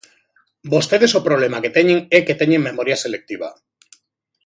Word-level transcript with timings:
Vostedes 0.73 1.11
o 1.13 1.21
que 1.21 1.27
problema 1.29 1.61
que 1.63 1.75
teñen 1.77 1.99
é 2.17 2.19
que 2.25 2.39
teñen 2.41 2.65
memoria 2.67 3.01
selectiva. 3.03 3.49